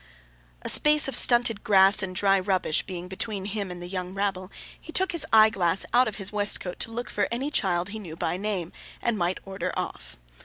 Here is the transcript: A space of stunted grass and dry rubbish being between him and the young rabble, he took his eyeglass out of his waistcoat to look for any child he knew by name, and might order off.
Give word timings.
A 0.63 0.67
space 0.67 1.07
of 1.07 1.15
stunted 1.15 1.63
grass 1.63 2.01
and 2.01 2.15
dry 2.15 2.39
rubbish 2.39 2.81
being 2.87 3.07
between 3.07 3.45
him 3.45 3.69
and 3.69 3.79
the 3.79 3.87
young 3.87 4.15
rabble, 4.15 4.51
he 4.81 4.91
took 4.91 5.11
his 5.11 5.27
eyeglass 5.31 5.85
out 5.93 6.07
of 6.07 6.15
his 6.15 6.31
waistcoat 6.33 6.79
to 6.79 6.91
look 6.91 7.07
for 7.11 7.27
any 7.29 7.51
child 7.51 7.89
he 7.89 7.99
knew 7.99 8.15
by 8.15 8.35
name, 8.35 8.71
and 8.99 9.15
might 9.15 9.39
order 9.45 9.71
off. 9.77 10.17